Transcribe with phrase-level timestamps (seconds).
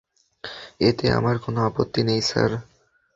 [0.81, 2.51] এতে আমার কোন আপত্তি নেই, স্যার।